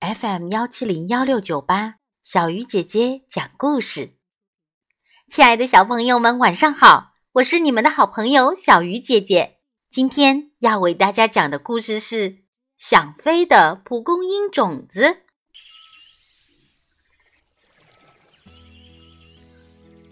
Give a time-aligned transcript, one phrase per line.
[0.00, 4.12] FM 幺七零幺六九八，小鱼姐姐讲故事。
[5.30, 7.12] 亲爱的小朋友们，晚上好！
[7.32, 9.56] 我是你们的好朋友小鱼姐姐。
[9.88, 12.30] 今天要为大家讲的故事是
[12.76, 15.02] 《想飞的蒲公英种子》。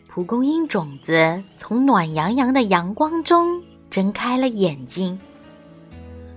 [0.09, 5.21] 蒲公英种子从暖洋洋的阳光中睁开了眼睛，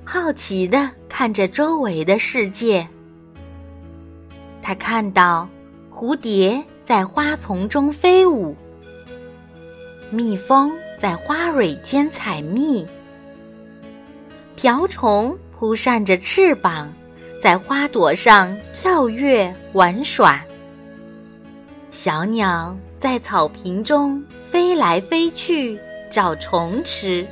[0.04, 2.86] 好奇的看着周围的世界。
[4.68, 5.48] 他看到
[5.90, 8.54] 蝴蝶在花丛中飞舞，
[10.12, 12.86] 蜜蜂在花蕊间采蜜，
[14.58, 16.94] 瓢虫扑扇着翅膀，
[17.42, 20.44] 在花朵上跳跃玩耍。
[21.90, 25.80] 小鸟在草坪中飞来飞去
[26.12, 27.26] 找虫吃。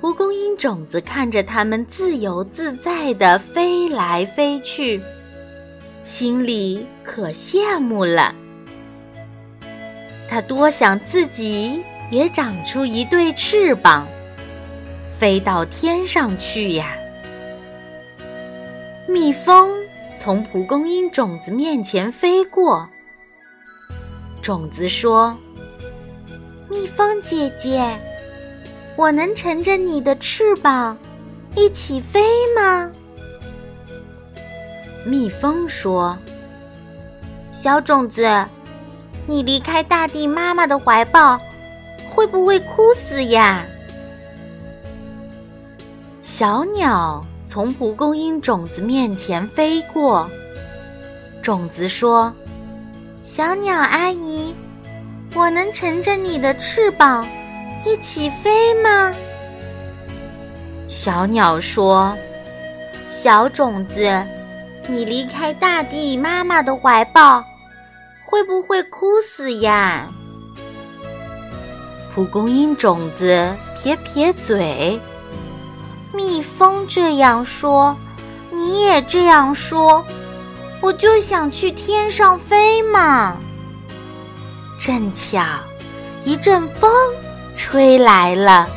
[0.00, 5.00] 蒲公英种子看着它们自由自在地飞来飞去。
[6.02, 8.34] 心里可羡慕了，
[10.28, 14.06] 他多想自己也长出一对翅膀，
[15.18, 16.96] 飞到天上去呀！
[19.06, 19.70] 蜜蜂
[20.16, 22.88] 从蒲公英种子面前飞过，
[24.42, 25.36] 种子说
[26.70, 27.98] ：“蜜蜂姐姐，
[28.96, 30.96] 我能乘着你的翅膀
[31.56, 32.20] 一起飞
[32.56, 32.90] 吗？”
[35.04, 36.16] 蜜蜂说
[37.52, 38.44] ：“小种子，
[39.26, 41.38] 你离开大地妈妈的怀抱，
[42.10, 43.64] 会不会哭死呀？”
[46.22, 50.28] 小鸟从蒲公英种子面前飞过，
[51.42, 52.32] 种子说
[53.24, 54.54] ：“小鸟阿姨，
[55.34, 57.26] 我能乘着你的翅膀
[57.86, 59.14] 一起飞吗？”
[60.88, 62.14] 小鸟说
[63.08, 64.24] ：“小种子。”
[64.90, 67.44] 你离开大地妈妈的怀抱，
[68.26, 70.06] 会不会哭死呀？
[72.12, 75.00] 蒲公英种子撇撇嘴。
[76.12, 77.96] 蜜蜂这样说，
[78.50, 80.04] 你也这样说，
[80.80, 83.36] 我就想去天上飞嘛。
[84.76, 85.40] 正巧，
[86.24, 86.90] 一阵风
[87.56, 88.68] 吹来了，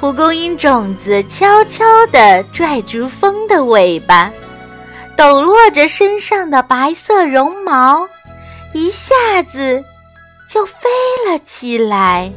[0.00, 4.32] 蒲公英种子悄悄地拽住风的尾巴。
[5.18, 8.08] 抖落着身上的白色绒毛，
[8.72, 9.84] 一下子
[10.48, 10.88] 就飞
[11.26, 12.32] 了起来。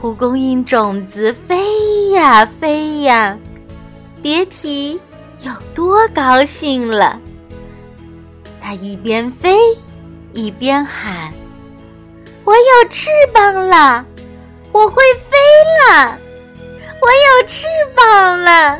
[0.00, 3.36] 蒲公英种子飞呀飞呀，
[4.22, 5.00] 别提
[5.42, 7.18] 有多高兴了。
[8.62, 9.58] 它一边飞，
[10.32, 11.32] 一边喊
[12.46, 14.06] ：“我有翅膀了，
[14.70, 15.36] 我会飞
[15.90, 16.16] 了，
[17.00, 17.66] 我有翅
[17.96, 18.78] 膀了。”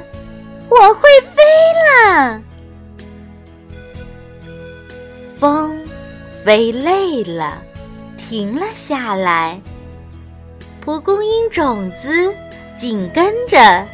[5.40, 5.74] 风
[6.44, 7.62] 飞累了，
[8.18, 9.58] 停了下来。
[10.82, 12.30] 蒲公英种子
[12.76, 13.86] 紧跟着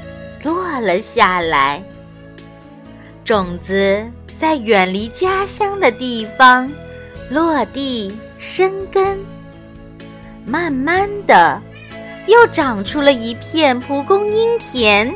[0.42, 1.80] 落了下来。
[3.24, 4.04] 种子
[4.36, 6.68] 在远离家乡的地方
[7.30, 9.16] 落地生根，
[10.44, 11.62] 慢慢的
[12.26, 15.14] 又长出了一片蒲公英田。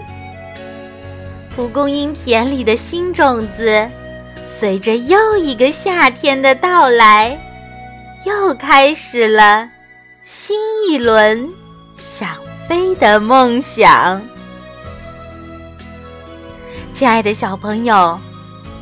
[1.57, 3.91] 蒲公英田里的新种子，
[4.60, 7.34] 随着又一个夏天的到来，
[8.26, 9.66] 又开始了
[10.22, 10.54] 新
[10.87, 11.48] 一轮
[11.94, 12.37] 想
[12.69, 14.21] 飞的梦想。
[16.93, 18.21] 亲爱的小朋友，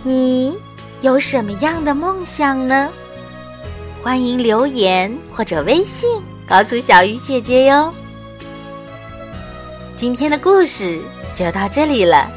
[0.02, 0.58] 你
[1.00, 2.90] 有什么样的梦想呢？
[4.02, 7.94] 欢迎留言或者微信告诉小鱼姐姐哟。
[9.94, 11.00] 今天的故事
[11.32, 12.28] 就到这里了。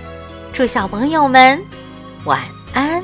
[0.54, 1.60] 祝小朋友们
[2.26, 3.04] 晚安。